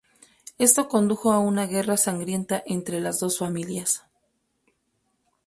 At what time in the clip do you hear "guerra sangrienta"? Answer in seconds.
1.67-2.63